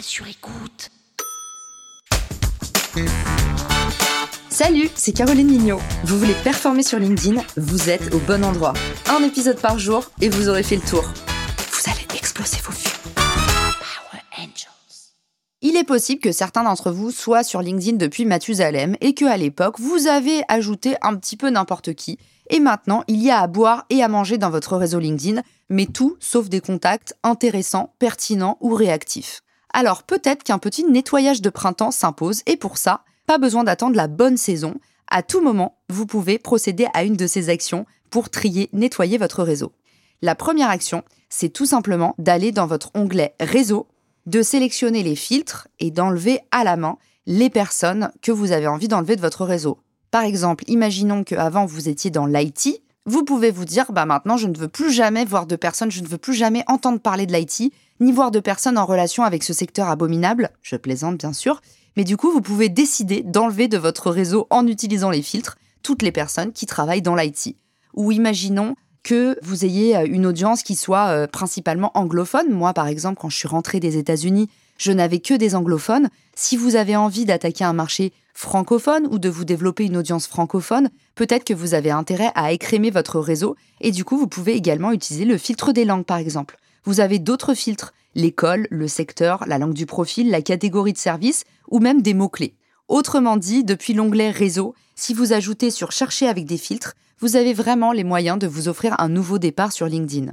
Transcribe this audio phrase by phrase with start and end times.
[0.00, 0.90] sur écoute.
[4.48, 5.80] Salut, c'est Caroline Mignot.
[6.04, 8.74] Vous voulez performer sur LinkedIn Vous êtes au bon endroit.
[9.08, 11.02] Un épisode par jour et vous aurez fait le tour.
[11.02, 12.84] Vous allez exploser vos vues.
[13.14, 15.12] Power Angels.
[15.62, 19.36] Il est possible que certains d'entre vous soient sur LinkedIn depuis Mathusalem et que à
[19.36, 22.18] l'époque, vous avez ajouté un petit peu n'importe qui.
[22.50, 25.86] Et maintenant, il y a à boire et à manger dans votre réseau LinkedIn, mais
[25.86, 29.40] tout sauf des contacts intéressants, pertinents ou réactifs.
[29.74, 34.06] Alors peut-être qu'un petit nettoyage de printemps s'impose et pour ça, pas besoin d'attendre la
[34.06, 34.76] bonne saison.
[35.08, 39.42] À tout moment, vous pouvez procéder à une de ces actions pour trier, nettoyer votre
[39.42, 39.72] réseau.
[40.22, 43.88] La première action, c'est tout simplement d'aller dans votre onglet Réseau,
[44.26, 46.96] de sélectionner les filtres et d'enlever à la main
[47.26, 49.78] les personnes que vous avez envie d'enlever de votre réseau.
[50.12, 54.46] Par exemple, imaginons qu'avant vous étiez dans l'IT, vous pouvez vous dire bah maintenant je
[54.46, 57.32] ne veux plus jamais voir de personnes, je ne veux plus jamais entendre parler de
[57.32, 61.60] l'IT, ni voir de personnes en relation avec ce secteur abominable, je plaisante bien sûr,
[61.96, 66.02] mais du coup vous pouvez décider d'enlever de votre réseau en utilisant les filtres toutes
[66.02, 67.56] les personnes qui travaillent dans l'IT.
[67.94, 72.50] Ou imaginons que vous ayez euh, une audience qui soit euh, principalement anglophone.
[72.50, 76.08] Moi, par exemple, quand je suis rentrée des États-Unis, je n'avais que des anglophones.
[76.34, 80.90] Si vous avez envie d'attaquer un marché francophone ou de vous développer une audience francophone,
[81.14, 84.90] peut-être que vous avez intérêt à écrémer votre réseau et du coup, vous pouvez également
[84.90, 86.58] utiliser le filtre des langues, par exemple.
[86.84, 91.44] Vous avez d'autres filtres, l'école, le secteur, la langue du profil, la catégorie de service
[91.68, 92.54] ou même des mots-clés.
[92.88, 97.54] Autrement dit, depuis l'onglet Réseau, si vous ajoutez sur Chercher avec des filtres, vous avez
[97.54, 100.32] vraiment les moyens de vous offrir un nouveau départ sur LinkedIn.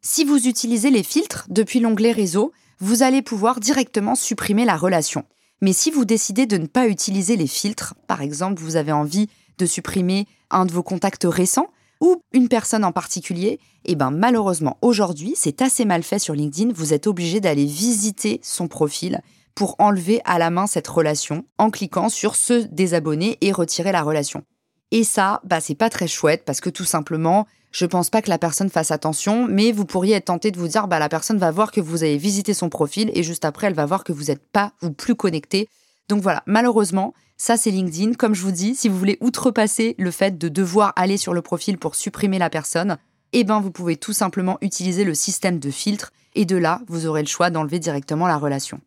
[0.00, 5.24] Si vous utilisez les filtres depuis l'onglet Réseau, vous allez pouvoir directement supprimer la relation.
[5.60, 9.28] Mais si vous décidez de ne pas utiliser les filtres, par exemple vous avez envie
[9.58, 14.76] de supprimer un de vos contacts récents ou une personne en particulier, eh ben malheureusement
[14.82, 19.20] aujourd'hui c'est assez mal fait sur LinkedIn, vous êtes obligé d'aller visiter son profil
[19.54, 24.02] pour enlever à la main cette relation en cliquant sur se désabonner et retirer la
[24.02, 24.44] relation.
[24.92, 28.30] Et ça, bah c'est pas très chouette parce que tout simplement, je pense pas que
[28.30, 31.38] la personne fasse attention, mais vous pourriez être tenté de vous dire bah la personne
[31.38, 34.12] va voir que vous avez visité son profil et juste après elle va voir que
[34.12, 35.68] vous n'êtes pas ou plus connecté.
[36.08, 38.14] Donc voilà, malheureusement, ça c'est LinkedIn.
[38.14, 41.40] Comme je vous dis, si vous voulez outrepasser le fait de devoir aller sur le
[41.40, 42.98] profil pour supprimer la personne,
[43.32, 47.06] eh ben vous pouvez tout simplement utiliser le système de filtre et de là, vous
[47.06, 48.80] aurez le choix d'enlever directement la relation.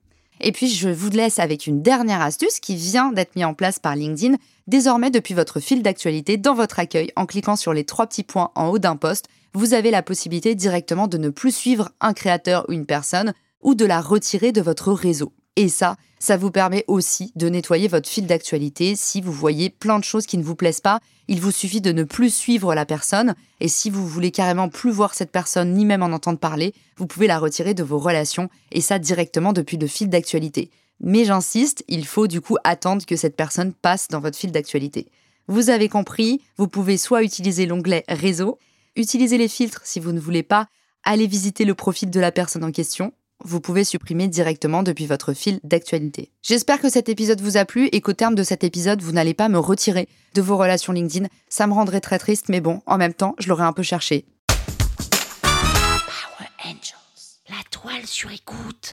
[0.43, 3.77] Et puis, je vous laisse avec une dernière astuce qui vient d'être mise en place
[3.77, 4.37] par LinkedIn,
[4.67, 7.11] désormais depuis votre fil d'actualité dans votre accueil.
[7.15, 10.55] En cliquant sur les trois petits points en haut d'un poste, vous avez la possibilité
[10.55, 14.61] directement de ne plus suivre un créateur ou une personne ou de la retirer de
[14.61, 15.31] votre réseau.
[15.57, 19.99] Et ça, ça vous permet aussi de nettoyer votre fil d'actualité si vous voyez plein
[19.99, 20.99] de choses qui ne vous plaisent pas.
[21.27, 24.91] Il vous suffit de ne plus suivre la personne et si vous voulez carrément plus
[24.91, 28.49] voir cette personne ni même en entendre parler, vous pouvez la retirer de vos relations
[28.71, 30.69] et ça directement depuis le fil d'actualité.
[31.01, 35.07] Mais j'insiste, il faut du coup attendre que cette personne passe dans votre fil d'actualité.
[35.47, 38.59] Vous avez compris, vous pouvez soit utiliser l'onglet réseau,
[38.95, 40.67] utiliser les filtres si vous ne voulez pas
[41.03, 43.11] aller visiter le profil de la personne en question,
[43.43, 46.31] vous pouvez supprimer directement depuis votre fil d'actualité.
[46.41, 49.33] J'espère que cet épisode vous a plu et qu'au terme de cet épisode, vous n'allez
[49.33, 51.27] pas me retirer de vos relations LinkedIn.
[51.49, 54.25] Ça me rendrait très triste, mais bon, en même temps, je l'aurais un peu cherché.
[55.41, 57.39] Power Angels.
[57.49, 58.91] La toile sur écoute.